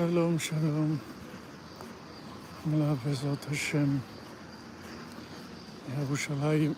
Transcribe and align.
Shalom, 0.00 0.38
shalom. 0.38 1.00
Bezat 3.04 3.50
Hashem. 3.50 4.00
Yerushalayim. 5.90 6.74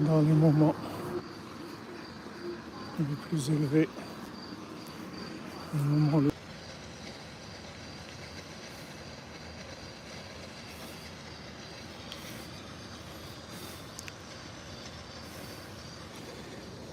Dans 0.00 0.20
les 0.20 0.32
moments 0.32 0.74
les 2.98 3.04
plus 3.28 3.50
élevés. 3.50 3.88
Les 5.74 5.80
moments 5.80 6.18
les 6.18 6.30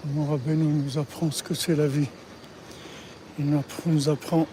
Mon 0.06 0.28
Rabbeinu 0.28 0.66
nous 0.66 0.98
apprend 1.00 1.32
ce 1.32 1.42
que 1.42 1.56
c'est 1.56 1.76
la 1.76 1.88
vie. 1.88 2.10
Il 3.40 3.60
nous 3.88 4.10
apprend 4.10 4.46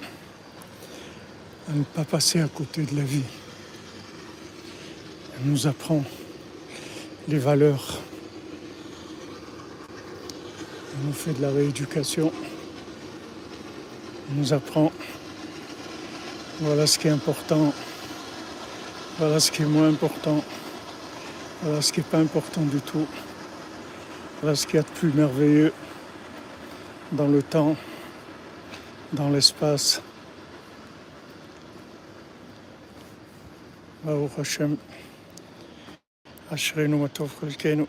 à 1.70 1.72
ne 1.72 1.84
pas 1.84 2.04
passer 2.04 2.40
à 2.40 2.48
côté 2.48 2.82
de 2.82 2.96
la 2.96 3.02
vie. 3.02 3.22
Il 5.40 5.50
nous 5.52 5.66
apprend 5.68 6.02
les 7.28 7.38
valeurs. 7.38 8.00
Il 10.98 11.06
nous 11.06 11.12
fait 11.12 11.32
de 11.32 11.42
la 11.42 11.50
rééducation. 11.50 12.32
Il 14.30 14.40
nous 14.40 14.52
apprend 14.52 14.90
voilà 16.60 16.86
ce 16.86 16.98
qui 16.98 17.08
est 17.08 17.12
important, 17.12 17.72
voilà 19.18 19.40
ce 19.40 19.50
qui 19.50 19.62
est 19.62 19.66
moins 19.66 19.88
important, 19.88 20.44
voilà 21.62 21.80
ce 21.80 21.90
qui 21.90 22.00
n'est 22.00 22.06
pas 22.06 22.18
important 22.18 22.60
du 22.62 22.80
tout, 22.80 23.06
voilà 24.42 24.54
ce 24.54 24.66
qu'il 24.66 24.76
y 24.76 24.78
a 24.78 24.82
de 24.82 24.88
plus 24.88 25.10
merveilleux 25.12 25.72
dans 27.12 27.28
le 27.28 27.42
temps, 27.42 27.76
dans 29.14 29.30
l'espace. 29.30 30.02
ברוך 34.10 34.38
השם, 34.38 34.74
אשרינו 36.54 36.98
מה 36.98 37.08
טוב 37.08 37.34
חלקנו. 37.40 37.86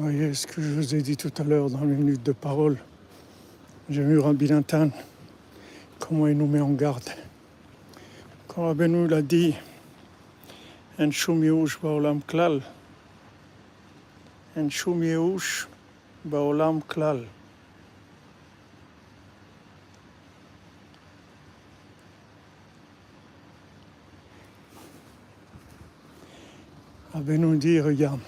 Voyez 0.00 0.32
ce 0.32 0.46
que 0.46 0.62
je 0.62 0.70
vous 0.70 0.94
ai 0.94 1.02
dit 1.02 1.16
tout 1.16 1.32
à 1.36 1.44
l'heure 1.44 1.68
dans 1.68 1.84
les 1.84 1.94
minutes 1.94 2.22
de 2.22 2.32
parole. 2.32 2.78
J'ai 3.90 4.02
vu 4.02 4.18
Rabbi 4.18 4.50
Nathan, 4.50 4.88
comment 5.98 6.26
il 6.26 6.38
nous 6.38 6.46
met 6.46 6.60
en 6.60 6.70
garde. 6.70 7.10
Quand 8.48 8.66
Rabbeinu 8.66 9.06
l'a 9.06 9.20
dit, 9.20 9.54
En 10.98 11.10
shum 11.10 11.40
ba'olam 11.82 12.22
klal. 12.26 12.62
En 14.56 14.70
shum 14.70 15.02
ba'olam 16.24 16.80
klal. 16.88 17.26
Rabbeinu 27.12 27.58
dit, 27.58 27.80
regarde, 27.80 28.20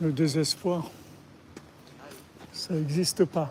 le 0.00 0.12
désespoir, 0.12 0.90
ça 2.52 2.74
n'existe 2.74 3.24
pas. 3.24 3.48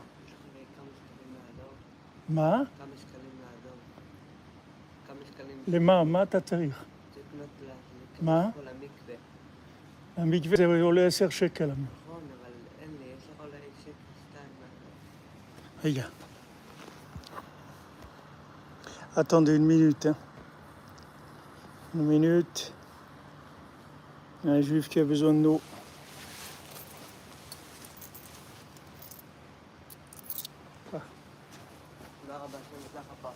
Ma, 2.29 2.65
כמה 2.77 2.95
שקלים 2.97 3.31
לאדום. 3.41 3.77
כמה 5.07 5.17
שקלים 5.31 5.57
למה, 5.67 6.03
מה 6.03 6.23
אתה 6.23 6.39
צריך? 6.41 6.83
לקנות 7.15 7.47
ל- 7.61 8.25
מה? 8.25 8.41
להיכנס 8.41 8.55
פה 8.55 8.61
למקווה. 8.71 9.15
המקווה 10.17 10.57
זה 10.57 10.81
עולה 10.81 11.07
10 11.07 11.29
שקל. 11.29 11.65
נכון, 11.65 11.81
אבל 12.41 12.51
אין 12.81 12.89
לי, 12.99 13.05
יש 13.17 13.23
לך 13.23 13.39
אולי 13.39 13.57
שקל 13.81 13.91
שתיים. 14.29 14.49
מה- 15.83 16.03
Regarde. 16.03 16.23
Attendez 19.15 19.55
une 19.55 19.65
minute. 19.67 20.05
hein. 20.07 20.15
Une 21.95 22.07
minute. 22.07 22.71
Il 24.43 24.49
y 24.49 24.53
a 24.53 24.55
un 24.55 24.61
juif 24.61 24.89
qui 24.89 24.99
a 24.99 25.05
besoin 25.05 25.33
de 25.33 25.59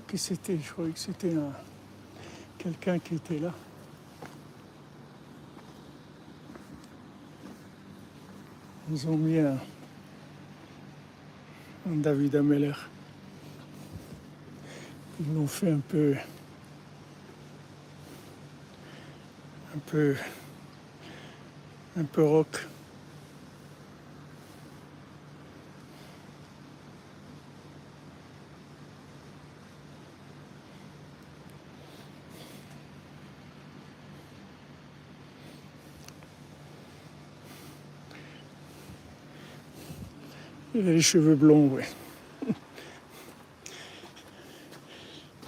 pas 0.00 0.16
c'était, 0.18 0.58
je 0.58 0.72
croyais 0.72 0.92
que 0.92 0.98
c'était 0.98 1.34
un- 1.34 1.52
quelqu'un 2.58 2.98
qui 2.98 3.14
était 3.14 3.38
là. 3.38 3.52
Ils 8.90 9.08
ont 9.08 9.16
mis 9.16 9.38
un, 9.38 9.58
un 11.88 11.96
David 11.96 12.36
Ameller. 12.36 12.74
Ils 15.20 15.34
l'ont 15.34 15.46
fait 15.46 15.70
un 15.72 15.80
peu. 15.80 16.14
un 19.74 19.78
peu. 19.86 20.14
un 21.96 22.04
peu 22.04 22.22
rock. 22.22 22.66
Il 40.78 40.86
a 40.86 40.92
les 40.92 41.00
cheveux 41.00 41.36
blonds, 41.36 41.70
oui. 41.72 41.82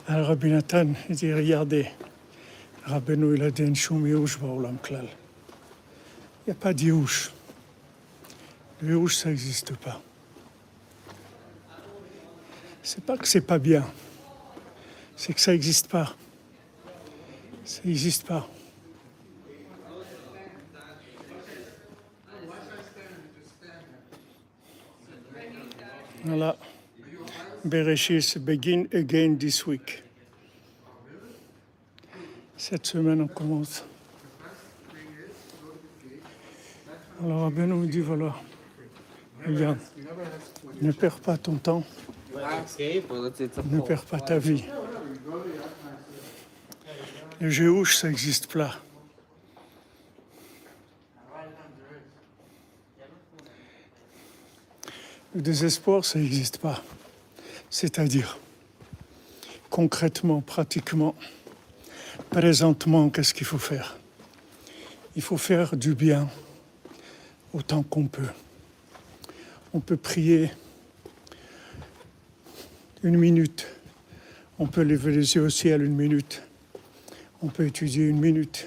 Alors 0.08 0.28
Rabbi 0.28 0.50
Nathan, 0.50 0.86
il 1.10 1.16
dit, 1.16 1.30
regardez, 1.34 1.86
Rabbeinu, 2.84 3.36
il 3.36 3.42
a 3.42 3.50
dit. 3.50 3.62
Il 3.62 3.68
n'y 6.46 6.50
a 6.50 6.54
pas 6.58 6.72
de 6.72 6.80
Yehush. 6.80 7.30
Le 8.80 8.88
Yehush, 8.88 9.16
ça 9.16 9.28
n'existe 9.28 9.76
pas. 9.76 10.00
C'est 12.82 13.04
pas 13.04 13.18
que 13.18 13.28
c'est 13.28 13.42
pas 13.42 13.58
bien, 13.58 13.84
c'est 15.14 15.34
que 15.34 15.40
ça 15.42 15.52
n'existe 15.52 15.88
pas. 15.88 16.16
Ça 17.66 17.82
n'existe 17.84 18.26
pas. 18.26 18.48
Voilà. 26.28 26.56
Bereshit 27.64 28.38
begin 28.44 28.86
again 28.92 29.38
this 29.38 29.66
week. 29.66 30.02
Cette 32.56 32.86
semaine, 32.86 33.22
on 33.22 33.28
commence. 33.28 33.82
Alors, 37.24 37.42
Rabbi 37.44 37.62
nous 37.62 37.86
dit 37.86 38.00
voilà, 38.00 38.34
regarde, 39.46 39.78
ne 40.82 40.92
perds 40.92 41.18
pas 41.20 41.38
ton 41.38 41.56
temps, 41.56 41.82
ne 43.64 43.80
perds 43.80 44.04
pas 44.04 44.20
ta 44.20 44.38
vie. 44.38 44.64
Le 47.40 47.48
Géouche, 47.48 47.96
ça 47.96 48.10
existe 48.10 48.52
pas. 48.52 48.76
Le 55.34 55.42
désespoir, 55.42 56.04
ça 56.04 56.18
n'existe 56.18 56.58
pas. 56.58 56.82
C'est-à-dire, 57.68 58.38
concrètement, 59.68 60.40
pratiquement, 60.40 61.14
présentement, 62.30 63.10
qu'est-ce 63.10 63.34
qu'il 63.34 63.46
faut 63.46 63.58
faire? 63.58 63.98
Il 65.16 65.22
faut 65.22 65.36
faire 65.36 65.76
du 65.76 65.94
bien 65.94 66.30
autant 67.52 67.82
qu'on 67.82 68.06
peut. 68.06 68.28
On 69.74 69.80
peut 69.80 69.98
prier 69.98 70.50
une 73.02 73.18
minute. 73.18 73.66
On 74.58 74.66
peut 74.66 74.82
lever 74.82 75.12
les 75.12 75.34
yeux 75.34 75.42
au 75.42 75.50
ciel 75.50 75.82
une 75.82 75.94
minute. 75.94 76.42
On 77.42 77.48
peut 77.48 77.66
étudier 77.66 78.06
une 78.06 78.18
minute. 78.18 78.66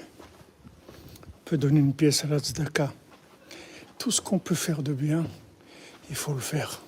On 1.26 1.44
peut 1.44 1.58
donner 1.58 1.80
une 1.80 1.92
pièce 1.92 2.24
à 2.24 2.28
la 2.28 2.38
tzedaka. 2.38 2.92
Tout 3.98 4.10
ce 4.10 4.20
qu'on 4.20 4.38
peut 4.38 4.54
faire 4.54 4.82
de 4.82 4.92
bien, 4.92 5.26
il 6.12 6.16
faut 6.16 6.34
le 6.34 6.40
faire. 6.40 6.82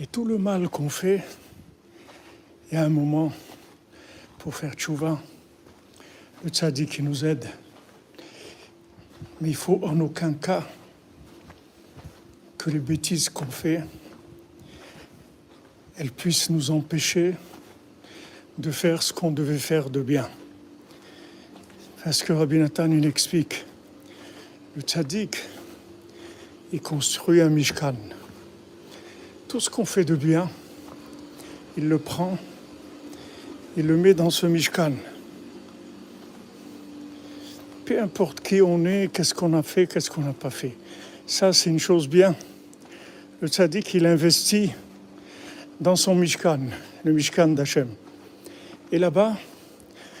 Et 0.00 0.08
tout 0.08 0.24
le 0.24 0.38
mal 0.38 0.68
qu'on 0.68 0.88
fait, 0.88 1.22
il 2.66 2.74
y 2.74 2.76
a 2.76 2.82
un 2.82 2.88
moment 2.88 3.32
pour 4.40 4.56
faire 4.56 4.74
tchouva. 4.74 5.22
Le 6.42 6.50
tzaddik 6.50 6.90
qui 6.90 7.02
nous 7.04 7.24
aide. 7.24 7.46
Mais 9.40 9.50
il 9.50 9.54
faut 9.54 9.80
en 9.84 10.00
aucun 10.00 10.32
cas 10.34 10.66
que 12.58 12.70
les 12.70 12.80
bêtises 12.80 13.28
qu'on 13.28 13.46
fait, 13.46 13.84
elles 15.96 16.10
puissent 16.10 16.50
nous 16.50 16.72
empêcher 16.72 17.36
de 18.58 18.72
faire 18.72 19.00
ce 19.00 19.12
qu'on 19.12 19.30
devait 19.30 19.58
faire 19.58 19.90
de 19.90 20.02
bien. 20.02 20.28
Parce 22.02 22.24
que 22.24 22.32
Rabbi 22.32 22.58
Nathan, 22.58 22.90
il 22.90 23.06
explique, 23.06 23.64
le 24.74 24.82
tzaddik, 24.82 25.36
il 26.76 26.82
construit 26.82 27.40
un 27.40 27.48
mishkan. 27.48 27.94
Tout 29.48 29.60
ce 29.60 29.70
qu'on 29.70 29.86
fait 29.86 30.04
de 30.04 30.14
bien, 30.14 30.50
il 31.78 31.88
le 31.88 31.96
prend, 31.96 32.36
il 33.78 33.86
le 33.86 33.96
met 33.96 34.12
dans 34.12 34.28
ce 34.28 34.44
mishkan. 34.44 34.92
Peu 37.86 37.98
importe 37.98 38.42
qui 38.42 38.60
on 38.60 38.84
est, 38.84 39.10
qu'est-ce 39.10 39.32
qu'on 39.32 39.54
a 39.54 39.62
fait, 39.62 39.86
qu'est-ce 39.86 40.10
qu'on 40.10 40.20
n'a 40.20 40.34
pas 40.34 40.50
fait. 40.50 40.76
Ça, 41.26 41.54
c'est 41.54 41.70
une 41.70 41.78
chose 41.78 42.08
bien. 42.08 42.36
Le 43.40 43.48
tzaddik, 43.48 43.94
il 43.94 44.04
investit 44.04 44.70
dans 45.80 45.96
son 45.96 46.14
mishkan, 46.14 46.60
le 47.04 47.12
mishkan 47.12 47.48
d'Hachem. 47.48 47.88
Et 48.92 48.98
là-bas, 48.98 49.34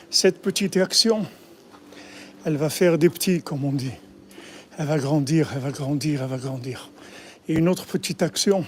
cette 0.08 0.40
petite 0.40 0.78
action, 0.78 1.26
elle 2.46 2.56
va 2.56 2.70
faire 2.70 2.96
des 2.96 3.10
petits, 3.10 3.42
comme 3.42 3.62
on 3.62 3.72
dit. 3.72 3.92
Elle 4.78 4.86
va 4.86 4.98
grandir, 4.98 5.52
elle 5.54 5.60
va 5.60 5.70
grandir, 5.70 6.22
elle 6.22 6.28
va 6.28 6.36
grandir. 6.36 6.90
Et 7.48 7.54
une 7.54 7.68
autre 7.68 7.86
petite 7.86 8.22
action, 8.22 8.64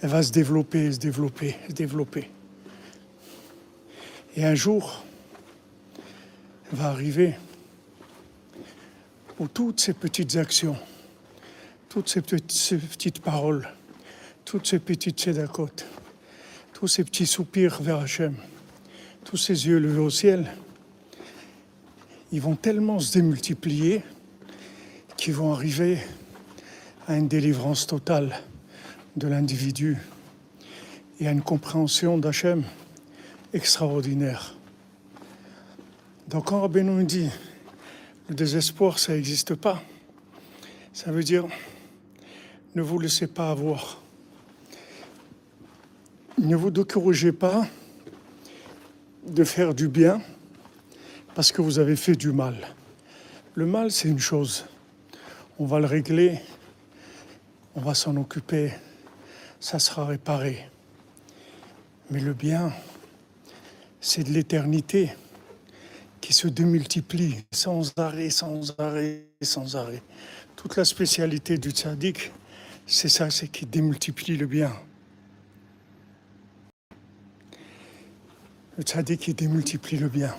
elle 0.00 0.10
va 0.10 0.22
se 0.22 0.30
développer, 0.30 0.92
se 0.92 0.98
développer, 0.98 1.56
se 1.68 1.72
développer. 1.72 2.30
Et 4.36 4.44
un 4.44 4.54
jour, 4.54 5.04
elle 6.70 6.78
va 6.78 6.88
arriver 6.88 7.34
où 9.38 9.48
toutes 9.48 9.80
ces 9.80 9.94
petites 9.94 10.36
actions, 10.36 10.76
toutes 11.88 12.08
ces 12.08 12.22
petites, 12.22 13.20
paroles, 13.20 13.68
toutes 14.44 14.66
ces 14.66 14.78
petites 14.78 15.18
tzedakot, 15.18 15.70
tous 16.72 16.86
ces 16.86 17.02
petits 17.02 17.26
soupirs 17.26 17.82
vers 17.82 17.98
Hachem, 17.98 18.36
tous 19.24 19.36
ces 19.36 19.66
yeux 19.66 19.78
levés 19.78 19.98
au 19.98 20.10
ciel, 20.10 20.52
ils 22.30 22.40
vont 22.40 22.54
tellement 22.54 23.00
se 23.00 23.12
démultiplier 23.12 24.02
qu'ils 25.16 25.34
vont 25.34 25.52
arriver 25.52 25.98
à 27.08 27.16
une 27.16 27.28
délivrance 27.28 27.86
totale 27.86 28.40
de 29.16 29.28
l'individu 29.28 29.96
et 31.20 31.28
à 31.28 31.30
une 31.30 31.42
compréhension 31.42 32.18
d'Hachem 32.18 32.64
extraordinaire. 33.52 34.54
Donc 36.28 36.46
quand 36.46 36.60
Rabbeinu 36.60 36.90
nous 36.90 37.02
dit 37.04 37.30
le 38.28 38.34
désespoir, 38.34 38.98
ça 38.98 39.14
n'existe 39.14 39.54
pas, 39.54 39.82
ça 40.92 41.12
veut 41.12 41.22
dire 41.22 41.46
ne 42.74 42.82
vous 42.82 42.98
laissez 42.98 43.26
pas 43.26 43.50
avoir. 43.50 44.02
Ne 46.36 46.54
vous 46.56 46.70
découragez 46.70 47.32
pas 47.32 47.66
de 49.26 49.44
faire 49.44 49.72
du 49.72 49.88
bien 49.88 50.20
parce 51.34 51.52
que 51.52 51.62
vous 51.62 51.78
avez 51.78 51.96
fait 51.96 52.14
du 52.14 52.32
mal. 52.32 52.56
Le 53.54 53.64
mal, 53.64 53.90
c'est 53.90 54.08
une 54.08 54.18
chose. 54.18 54.66
On 55.58 55.64
va 55.64 55.80
le 55.80 55.86
régler, 55.86 56.38
on 57.74 57.80
va 57.80 57.94
s'en 57.94 58.14
occuper, 58.16 58.72
ça 59.58 59.78
sera 59.78 60.04
réparé. 60.04 60.68
Mais 62.10 62.20
le 62.20 62.34
bien, 62.34 62.74
c'est 63.98 64.22
de 64.22 64.32
l'éternité 64.32 65.14
qui 66.20 66.34
se 66.34 66.46
démultiplie 66.46 67.36
sans 67.52 67.90
arrêt, 67.96 68.28
sans 68.28 68.78
arrêt, 68.78 69.28
sans 69.40 69.76
arrêt. 69.76 70.02
Toute 70.56 70.76
la 70.76 70.84
spécialité 70.84 71.56
du 71.56 71.70
tzaddik, 71.70 72.32
c'est 72.86 73.08
ça, 73.08 73.30
c'est 73.30 73.48
qu'il 73.48 73.70
démultiplie 73.70 74.36
le 74.36 74.46
bien. 74.46 74.76
Le 78.76 78.82
tzaddik, 78.82 79.26
il 79.28 79.34
démultiplie 79.34 79.96
le 79.96 80.10
bien. 80.10 80.34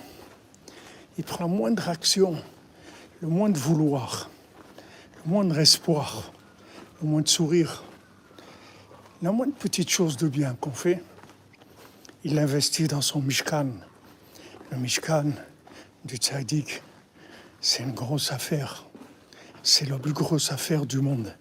Il 1.18 1.24
prend 1.24 1.46
la 1.46 1.50
moindre 1.50 1.88
action, 1.88 2.40
le 3.20 3.26
moindre 3.26 3.58
vouloir, 3.58 4.30
le 4.30 4.37
moindre 5.26 5.58
espoir, 5.58 6.32
le 7.02 7.08
moindre 7.08 7.28
sourire, 7.28 7.84
la 9.22 9.32
moindre 9.32 9.54
petite 9.54 9.90
chose 9.90 10.16
de 10.16 10.28
bien 10.28 10.54
qu'on 10.60 10.72
fait, 10.72 11.02
il 12.24 12.34
l'investit 12.34 12.86
dans 12.86 13.00
son 13.00 13.20
Mishkan. 13.20 13.70
Le 14.70 14.76
Mishkan 14.76 15.32
du 16.04 16.16
tzaddik, 16.16 16.82
c'est 17.60 17.82
une 17.82 17.92
grosse 17.92 18.32
affaire. 18.32 18.84
C'est 19.62 19.88
la 19.88 19.98
plus 19.98 20.12
grosse 20.12 20.52
affaire 20.52 20.86
du 20.86 21.00
monde. 21.00 21.34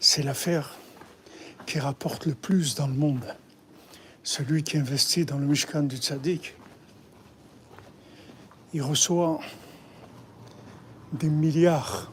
C'est 0.00 0.22
l'affaire 0.22 0.76
qui 1.66 1.78
rapporte 1.78 2.26
le 2.26 2.34
plus 2.34 2.74
dans 2.74 2.86
le 2.86 2.94
monde. 2.94 3.34
Celui 4.22 4.62
qui 4.62 4.78
investit 4.78 5.24
dans 5.24 5.38
le 5.38 5.46
Mishkan 5.46 5.82
du 5.82 5.96
tzaddik, 5.96 6.54
il 8.72 8.82
reçoit 8.82 9.40
des 11.12 11.28
milliards 11.28 12.10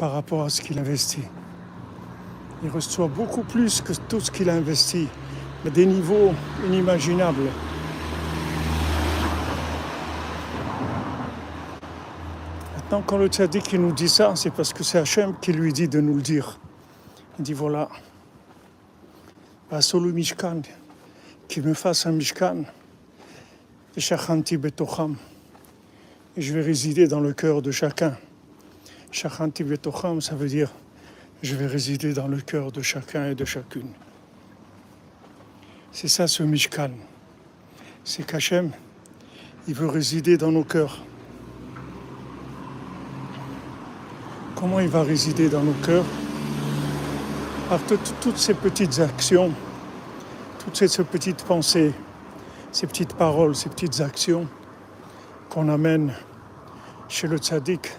par 0.00 0.12
rapport 0.12 0.44
à 0.44 0.48
ce 0.48 0.62
qu'il 0.62 0.78
investit. 0.78 1.20
Il 2.62 2.70
reçoit 2.70 3.06
beaucoup 3.06 3.42
plus 3.42 3.82
que 3.82 3.92
tout 4.08 4.18
ce 4.18 4.30
qu'il 4.30 4.48
a 4.48 4.54
investi, 4.54 5.06
à 5.66 5.68
des 5.68 5.84
niveaux 5.84 6.32
inimaginables. 6.66 7.50
Maintenant, 12.76 13.02
quand 13.06 13.18
le 13.18 13.26
tzaddik 13.26 13.74
nous 13.74 13.92
dit 13.92 14.08
ça, 14.08 14.34
c'est 14.36 14.48
parce 14.48 14.72
que 14.72 14.82
c'est 14.82 14.96
Hachem 14.96 15.34
qui 15.38 15.52
lui 15.52 15.70
dit 15.70 15.86
de 15.86 16.00
nous 16.00 16.14
le 16.14 16.22
dire. 16.22 16.58
Il 17.38 17.44
dit 17.44 17.52
voilà, 17.52 17.90
Mishkan, 19.70 20.62
qui 21.46 21.60
me 21.60 21.74
fasse 21.74 22.06
un 22.06 22.12
Mishkan, 22.12 22.64
et 23.96 24.00
je 26.40 26.54
vais 26.54 26.62
résider 26.62 27.06
dans 27.06 27.20
le 27.20 27.34
cœur 27.34 27.60
de 27.60 27.70
chacun. 27.70 28.16
Shachanti 29.10 29.64
Betocham, 29.64 30.20
ça 30.20 30.34
veut 30.34 30.48
dire 30.48 30.70
je 31.42 31.54
vais 31.56 31.66
résider 31.66 32.12
dans 32.12 32.28
le 32.28 32.40
cœur 32.40 32.70
de 32.70 32.82
chacun 32.82 33.30
et 33.30 33.34
de 33.34 33.44
chacune. 33.44 33.88
C'est 35.90 36.08
ça 36.08 36.26
ce 36.26 36.42
Mishkan. 36.42 36.90
C'est 38.04 38.24
qu'Hachem, 38.24 38.70
il 39.66 39.74
veut 39.74 39.88
résider 39.88 40.36
dans 40.36 40.52
nos 40.52 40.64
cœurs. 40.64 40.98
Comment 44.54 44.80
il 44.80 44.88
va 44.88 45.02
résider 45.02 45.48
dans 45.48 45.62
nos 45.62 45.74
cœurs? 45.84 46.04
Par 47.68 47.80
toutes, 47.84 48.36
ces 48.36 48.54
petites 48.54 48.98
actions, 49.00 49.52
toutes 50.58 50.76
ces, 50.76 50.88
ces 50.88 51.04
petites 51.04 51.44
pensées, 51.44 51.92
ces 52.72 52.86
petites 52.86 53.14
paroles, 53.14 53.56
ces 53.56 53.70
petites 53.70 54.00
actions 54.00 54.46
qu'on 55.48 55.68
amène 55.68 56.12
chez 57.08 57.26
le 57.26 57.38
tzaddik, 57.38 57.90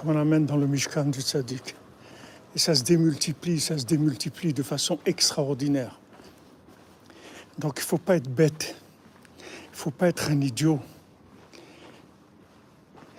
qu'on 0.00 0.16
amène 0.16 0.46
dans 0.46 0.56
le 0.56 0.66
Mishkan 0.66 1.04
du 1.06 1.20
tzaddik. 1.20 1.76
Et 2.54 2.58
ça 2.58 2.74
se 2.74 2.82
démultiplie, 2.82 3.60
ça 3.60 3.76
se 3.76 3.84
démultiplie 3.84 4.54
de 4.54 4.62
façon 4.62 4.98
extraordinaire. 5.04 6.00
Donc 7.58 7.74
il 7.76 7.82
ne 7.82 7.86
faut 7.86 7.98
pas 7.98 8.16
être 8.16 8.30
bête, 8.30 8.74
il 9.38 9.72
ne 9.72 9.76
faut 9.76 9.90
pas 9.90 10.08
être 10.08 10.30
un 10.30 10.40
idiot. 10.40 10.80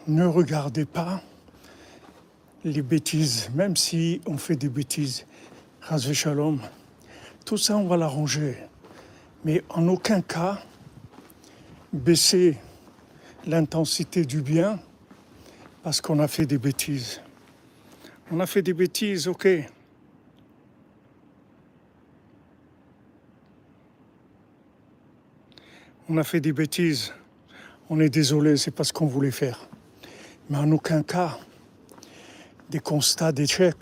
Ne 0.08 0.26
regardez 0.26 0.86
pas 0.86 1.22
les 2.64 2.82
bêtises, 2.82 3.50
même 3.54 3.78
si 3.78 4.20
on 4.26 4.38
fait 4.38 4.56
des 4.56 4.70
bêtises. 4.70 5.26
Razvé 5.82 6.14
Shalom, 6.14 6.60
tout 7.46 7.58
ça 7.58 7.78
on 7.78 7.88
va 7.88 7.98
l'arranger. 7.98 8.58
Mais 9.46 9.64
en 9.70 9.88
aucun 9.88 10.22
cas 10.22 10.64
baisser 11.94 12.58
l'intensité 13.46 14.26
du 14.26 14.42
bien 14.42 14.80
parce 15.84 16.02
qu'on 16.02 16.20
a 16.20 16.28
fait 16.28 16.46
des 16.46 16.58
bêtises. 16.58 17.22
On 18.32 18.40
a 18.40 18.46
fait 18.46 18.62
des 18.62 18.74
bêtises, 18.74 19.28
ok. 19.28 19.48
On 26.08 26.18
a 26.18 26.24
fait 26.24 26.42
des 26.42 26.54
bêtises. 26.54 27.14
On 27.90 28.00
est 28.00 28.10
désolé, 28.10 28.58
c'est 28.58 28.72
pas 28.72 28.84
ce 28.84 28.94
qu'on 28.94 29.08
voulait 29.08 29.32
faire. 29.32 29.68
Mais 30.50 30.58
en 30.58 30.72
aucun 30.72 31.04
cas, 31.04 31.40
des 32.70 32.80
constats 32.80 33.32
d'échec 33.32 33.76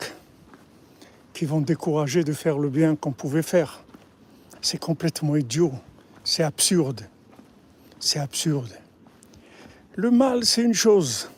qui 1.34 1.46
vont 1.46 1.62
décourager 1.62 2.24
de 2.24 2.34
faire 2.34 2.58
le 2.58 2.70
bien 2.70 2.96
qu'on 2.96 3.12
pouvait 3.12 3.44
faire. 3.44 3.84
C'est 4.62 4.80
complètement 4.80 5.36
idiot. 5.36 5.74
C'est 6.24 6.44
absurde. 6.44 7.08
C'est 8.00 8.20
absurde. 8.20 8.72
Le 9.96 10.12
mal, 10.12 10.46
c'est 10.46 10.64
une 10.64 10.74
chose. 10.74 11.30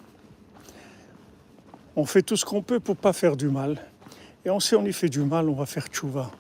On 1.96 2.06
fait 2.06 2.22
tout 2.22 2.38
ce 2.38 2.46
qu'on 2.46 2.62
peut 2.62 2.80
pour 2.80 2.96
pas 2.96 3.14
faire 3.14 3.36
du 3.36 3.50
mal. 3.50 3.82
Et 4.46 4.50
on 4.50 4.60
sait 4.60 4.76
on 4.76 4.86
y 4.86 4.94
fait 4.94 5.10
du 5.10 5.22
mal, 5.22 5.50
on 5.50 5.54
va 5.54 5.66
faire 5.66 5.88
tchouva. 5.88 6.32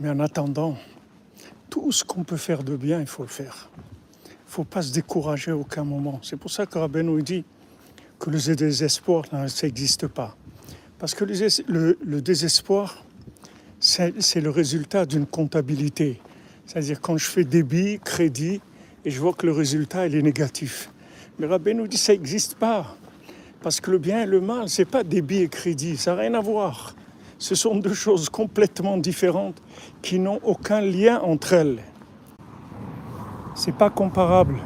Mais 0.00 0.08
en 0.08 0.20
attendant, 0.20 0.76
tout 1.68 1.92
ce 1.92 2.04
qu'on 2.04 2.24
peut 2.24 2.36
faire 2.36 2.62
de 2.62 2.76
bien, 2.76 3.00
il 3.00 3.06
faut 3.06 3.22
le 3.22 3.28
faire. 3.28 3.70
Il 4.24 4.30
ne 4.30 4.50
faut 4.50 4.64
pas 4.64 4.82
se 4.82 4.92
décourager 4.92 5.50
à 5.50 5.56
aucun 5.56 5.84
moment. 5.84 6.20
C'est 6.22 6.36
pour 6.36 6.50
ça 6.50 6.64
que 6.64 6.78
Rabbi 6.78 7.02
nous 7.02 7.20
dit 7.20 7.44
que 8.18 8.30
le 8.30 8.38
désespoir, 8.54 9.24
ça 9.26 9.66
n'existe 9.66 10.06
pas. 10.06 10.36
Parce 10.98 11.14
que 11.14 11.24
le, 11.24 12.20
désespoir, 12.20 13.04
c'est 13.78 14.40
le 14.40 14.50
résultat 14.50 15.06
d'une 15.06 15.26
comptabilité. 15.26 16.20
C'est-à-dire 16.66 17.00
quand 17.00 17.16
je 17.16 17.26
fais 17.26 17.44
débit, 17.44 18.00
crédit, 18.04 18.60
et 19.04 19.10
je 19.10 19.20
vois 19.20 19.32
que 19.32 19.46
le 19.46 19.52
résultat 19.52 20.06
il 20.06 20.16
est 20.16 20.22
négatif. 20.22 20.90
Mais 21.38 21.46
Rabbi 21.46 21.74
nous 21.74 21.86
dit 21.86 21.96
ça 21.96 22.12
n'existe 22.12 22.56
pas. 22.56 22.96
Parce 23.62 23.80
que 23.80 23.90
le 23.90 23.98
bien 23.98 24.22
et 24.22 24.26
le 24.26 24.40
mal, 24.40 24.68
ce 24.68 24.82
n'est 24.82 24.86
pas 24.86 25.02
débit 25.02 25.42
et 25.42 25.48
crédit, 25.48 25.96
ça 25.96 26.14
n'a 26.14 26.22
rien 26.22 26.34
à 26.34 26.40
voir. 26.40 26.94
Ce 27.38 27.54
sont 27.54 27.76
deux 27.76 27.94
choses 27.94 28.28
complètement 28.28 28.96
différentes 28.96 29.60
qui 30.02 30.18
n'ont 30.18 30.40
aucun 30.42 30.80
lien 30.80 31.20
entre 31.20 31.52
elles. 31.52 31.82
C'est 33.54 33.74
pas 33.74 33.90
comparable. 33.90 34.60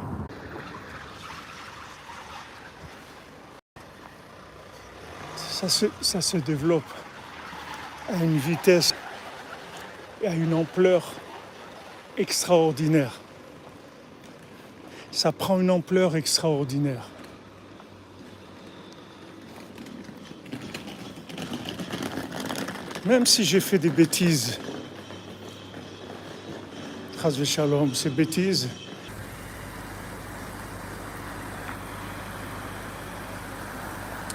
Ça 5.35 5.69
se, 5.69 5.85
ça 6.01 6.21
se 6.21 6.37
développe 6.37 6.83
à 8.09 8.23
une 8.23 8.37
vitesse 8.37 8.93
et 10.21 10.27
à 10.27 10.33
une 10.33 10.53
ampleur 10.53 11.13
extraordinaire. 12.17 13.19
Ça 15.11 15.31
prend 15.31 15.59
une 15.59 15.71
ampleur 15.71 16.15
extraordinaire. 16.15 17.07
Même 23.05 23.25
si 23.25 23.43
j'ai 23.43 23.59
fait 23.59 23.77
des 23.77 23.89
bêtises, 23.89 24.59
Shalom, 27.45 27.93
ces 27.93 28.09
bêtises, 28.09 28.69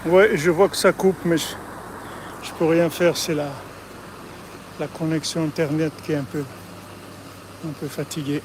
Ouais, 0.07 0.37
je 0.37 0.51
vois 0.51 0.71
que 0.71 0.77
ça 0.77 0.93
coupe, 0.93 1.19
mais 1.27 1.37
je, 1.37 1.49
je 2.43 2.51
peux 2.53 2.65
rien 2.65 2.89
faire. 2.89 3.15
C'est 3.17 3.35
la, 3.35 3.51
la 4.81 4.87
connexion 4.87 5.45
internet 5.45 5.93
qui 6.05 6.13
est 6.13 6.17
un 6.17 6.25
peu, 6.25 6.45
un 7.67 7.73
peu 7.79 7.89
fatiguée. 7.89 8.41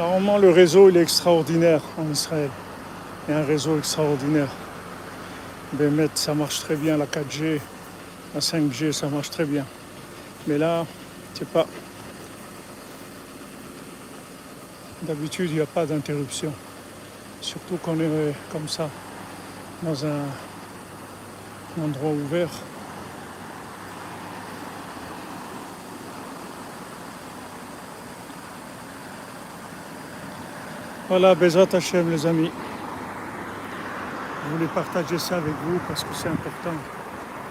Normalement, 0.00 0.38
le 0.38 0.48
réseau 0.48 0.88
il 0.88 0.96
est 0.96 1.02
extraordinaire 1.02 1.82
en 1.98 2.10
Israël. 2.10 2.48
Il 3.28 3.32
y 3.32 3.36
a 3.36 3.40
un 3.40 3.44
réseau 3.44 3.76
extraordinaire. 3.76 4.48
Bémet, 5.74 6.08
ça 6.14 6.32
marche 6.32 6.60
très 6.60 6.74
bien, 6.74 6.96
la 6.96 7.04
4G, 7.04 7.60
la 8.34 8.40
5G, 8.40 8.92
ça 8.92 9.08
marche 9.08 9.28
très 9.28 9.44
bien. 9.44 9.66
Mais 10.46 10.56
là, 10.56 10.86
je 11.34 11.40
sais 11.40 11.44
pas. 11.44 11.66
D'habitude, 15.02 15.50
il 15.50 15.56
n'y 15.56 15.60
a 15.60 15.66
pas 15.66 15.84
d'interruption. 15.84 16.54
Surtout 17.42 17.78
quand 17.82 17.92
on 17.92 18.00
est 18.00 18.34
comme 18.50 18.70
ça, 18.70 18.88
dans 19.82 20.06
un 20.06 20.24
endroit 21.78 22.12
ouvert. 22.12 22.48
Voilà, 31.10 31.34
Bezrat 31.34 31.66
Hashem, 31.72 32.08
les 32.08 32.24
amis. 32.24 32.52
Je 34.44 34.50
voulais 34.52 34.70
partager 34.72 35.18
ça 35.18 35.38
avec 35.38 35.54
vous 35.64 35.80
parce 35.88 36.04
que 36.04 36.14
c'est 36.14 36.28
important 36.28 36.76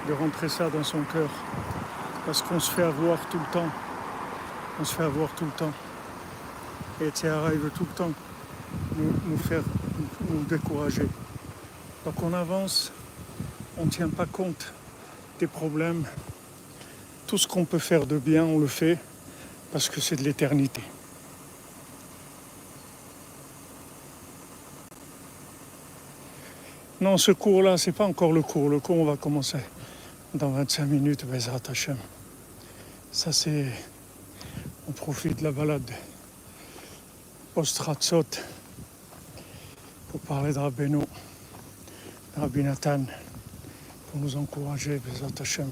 de 0.07 0.13
rentrer 0.13 0.47
ça 0.47 0.69
dans 0.69 0.85
son 0.85 1.01
cœur. 1.01 1.27
Parce 2.25 2.41
qu'on 2.41 2.61
se 2.61 2.71
fait 2.71 2.83
avoir 2.83 3.19
tout 3.29 3.37
le 3.37 3.51
temps. 3.51 3.67
On 4.79 4.85
se 4.85 4.95
fait 4.95 5.03
avoir 5.03 5.27
tout 5.31 5.43
le 5.43 5.51
temps. 5.51 5.73
Et 7.01 7.11
Théara, 7.11 7.49
il 7.51 7.59
veut 7.59 7.69
tout 7.69 7.83
le 7.83 7.97
temps 7.97 8.11
nous, 8.95 9.11
nous 9.27 9.37
faire 9.37 9.63
nous 10.29 10.45
décourager. 10.45 11.07
Donc 12.05 12.23
on 12.23 12.31
avance, 12.31 12.93
on 13.77 13.87
ne 13.87 13.89
tient 13.89 14.07
pas 14.07 14.25
compte 14.25 14.71
des 15.37 15.47
problèmes. 15.47 16.05
Tout 17.27 17.37
ce 17.37 17.45
qu'on 17.45 17.65
peut 17.65 17.77
faire 17.77 18.05
de 18.05 18.19
bien, 18.19 18.45
on 18.45 18.57
le 18.57 18.67
fait 18.67 18.97
parce 19.73 19.89
que 19.89 19.99
c'est 19.99 20.15
de 20.15 20.23
l'éternité. 20.23 20.81
Non, 27.01 27.17
ce 27.17 27.31
cours-là, 27.31 27.77
c'est 27.77 27.93
pas 27.93 28.05
encore 28.05 28.33
le 28.33 28.41
cours. 28.41 28.67
Le 28.67 28.81
cours, 28.81 28.97
on 28.97 29.05
va 29.05 29.15
commencer 29.15 29.59
dans 30.33 30.49
25 30.49 30.85
minutes, 30.85 31.25
Bezrat 31.25 31.61
Hashem. 31.69 31.95
Ça, 33.09 33.31
c'est. 33.31 33.67
On 34.89 34.91
profite 34.91 35.39
de 35.39 35.45
la 35.45 35.51
balade 35.51 35.89
post-Ratzot 37.53 38.25
pour 40.09 40.19
parler 40.21 40.51
de 40.51 40.59
Rabbeinu, 40.59 40.99
de 42.35 42.41
Rabbi 42.41 42.63
Nathan, 42.63 43.05
pour 44.11 44.19
nous 44.19 44.35
encourager, 44.35 44.99
Bezrat 44.99 45.39
Hashem. 45.39 45.71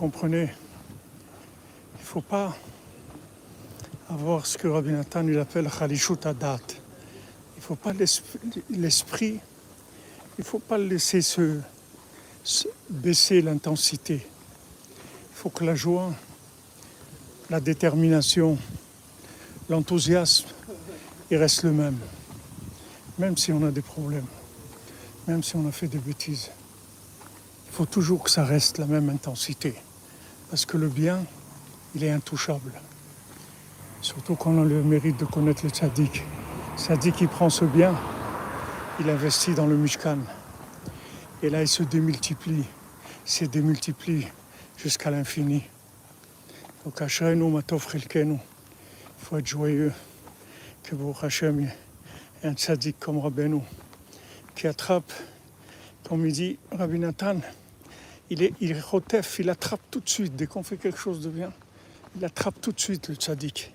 Comprenez 0.00 0.48
Il 1.96 2.00
ne 2.00 2.06
faut 2.06 2.22
pas 2.22 2.56
avoir 4.08 4.46
ce 4.46 4.56
que 4.56 4.66
Rabbi 4.66 4.92
Nathan 4.92 5.26
il 5.28 5.38
appelle 5.38 5.68
Khalishut 5.68 6.24
Adat. 6.24 6.58
Il 6.70 7.58
ne 7.58 7.60
faut 7.60 7.76
pas 7.76 7.92
l'esprit, 7.92 9.40
il 10.38 10.38
ne 10.38 10.42
faut 10.42 10.58
pas 10.58 10.78
laisser 10.78 11.20
se, 11.20 11.60
se 12.42 12.66
baisser 12.88 13.42
l'intensité. 13.42 14.14
Il 14.24 15.36
faut 15.36 15.50
que 15.50 15.64
la 15.64 15.74
joie, 15.74 16.14
la 17.50 17.60
détermination, 17.60 18.56
l'enthousiasme, 19.68 20.48
il 21.30 21.36
reste 21.36 21.64
le 21.64 21.72
même. 21.72 21.98
Même 23.18 23.36
si 23.36 23.52
on 23.52 23.62
a 23.66 23.70
des 23.70 23.82
problèmes, 23.82 24.28
même 25.28 25.42
si 25.42 25.56
on 25.56 25.68
a 25.68 25.72
fait 25.72 25.88
des 25.88 25.98
bêtises. 25.98 26.50
Il 27.66 27.74
faut 27.74 27.84
toujours 27.84 28.22
que 28.22 28.30
ça 28.30 28.46
reste 28.46 28.78
la 28.78 28.86
même 28.86 29.10
intensité. 29.10 29.74
Parce 30.50 30.66
que 30.66 30.76
le 30.76 30.88
bien, 30.88 31.24
il 31.94 32.02
est 32.02 32.10
intouchable. 32.10 32.72
Surtout 34.00 34.34
quand 34.34 34.50
on 34.50 34.62
a 34.62 34.64
le 34.64 34.82
mérite 34.82 35.16
de 35.16 35.24
connaître 35.24 35.62
le 35.62 35.70
tzaddik. 35.70 36.24
Tzaddik, 36.76 37.20
il 37.20 37.28
prend 37.28 37.48
ce 37.48 37.64
bien, 37.64 37.94
il 38.98 39.08
investit 39.08 39.54
dans 39.54 39.66
le 39.66 39.76
mishkan. 39.76 40.18
Et 41.44 41.50
là, 41.50 41.62
il 41.62 41.68
se 41.68 41.84
démultiplie, 41.84 42.64
se 43.24 43.44
démultiplie 43.44 44.26
jusqu'à 44.76 45.12
l'infini. 45.12 45.62
Donc, 46.84 47.00
Ashrenu 47.00 47.48
Matov 47.48 47.86
il 47.94 48.38
faut 49.18 49.36
être 49.36 49.46
joyeux 49.46 49.92
que 50.82 50.96
pour 50.96 51.22
Hachem, 51.22 51.70
un 52.42 52.54
tzaddik 52.54 52.98
comme 52.98 53.18
Rabbeinu 53.18 53.60
qui 54.56 54.66
attrape, 54.66 55.12
comme 56.08 56.26
il 56.26 56.32
dit 56.32 56.58
Rabbi 56.72 56.98
Nathan, 56.98 57.36
il 58.30 58.42
est, 58.42 58.54
il 58.60 58.78
rotef, 58.80 59.38
il 59.40 59.50
attrape 59.50 59.80
tout 59.90 60.00
de 60.00 60.08
suite. 60.08 60.36
Dès 60.36 60.46
qu'on 60.46 60.62
fait 60.62 60.76
quelque 60.76 60.98
chose 60.98 61.20
de 61.20 61.28
bien, 61.28 61.52
il 62.16 62.24
attrape 62.24 62.60
tout 62.60 62.72
de 62.72 62.80
suite 62.80 63.08
le 63.08 63.16
tzaddik. 63.16 63.74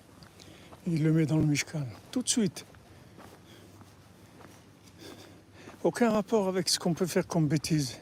Il 0.88 1.04
le 1.04 1.12
met 1.12 1.26
dans 1.26 1.38
le 1.38 1.46
Mishkan, 1.46 1.86
tout 2.12 2.22
de 2.22 2.30
suite. 2.30 2.66
Aucun 5.84 6.10
rapport 6.10 6.48
avec 6.48 6.70
ce 6.70 6.80
qu'on 6.80 6.94
peut 6.94 7.06
faire 7.06 7.28
comme 7.28 7.48
bêtise. 7.48 8.00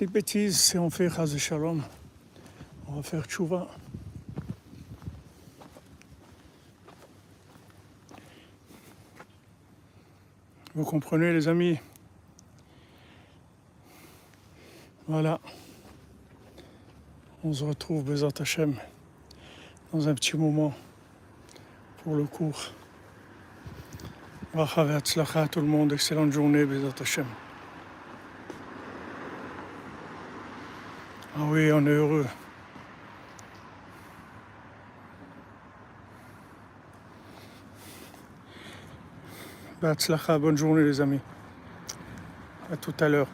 Les 0.00 0.06
bêtises, 0.06 0.58
c'est 0.58 0.78
on 0.78 0.90
fait 0.90 1.08
Chaz 1.10 1.36
Shalom. 1.36 1.82
On 2.88 2.94
va 2.94 3.02
faire 3.02 3.24
tchouva. 3.24 3.68
Vous 10.74 10.84
comprenez 10.84 11.32
les 11.32 11.48
amis? 11.48 11.78
Voilà. 15.10 15.40
On 17.42 17.52
se 17.52 17.64
retrouve 17.64 18.04
Bezat 18.04 18.28
Hachem 18.38 18.76
dans 19.92 20.06
un 20.06 20.14
petit 20.14 20.36
moment 20.36 20.72
pour 22.04 22.14
le 22.14 22.22
cours. 22.26 22.70
Bracha 24.54 25.48
tout 25.48 25.58
le 25.58 25.66
monde, 25.66 25.92
excellente 25.92 26.30
journée 26.30 26.64
Bezat 26.64 26.94
Hachem. 27.00 27.26
Ah 31.36 31.40
oui, 31.48 31.72
on 31.72 31.84
est 31.86 31.90
heureux. 31.90 32.26
Bonne 40.38 40.56
journée 40.56 40.84
les 40.84 41.00
amis. 41.00 41.20
À 42.70 42.76
tout 42.76 42.94
à 43.00 43.08
l'heure. 43.08 43.26